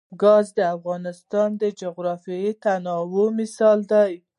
ګاز 0.21 0.47
د 0.57 0.59
افغانستان 0.75 1.49
د 1.61 1.63
جغرافیوي 1.79 2.51
تنوع 2.63 3.27
مثال 3.39 3.79
دی. 3.91 4.11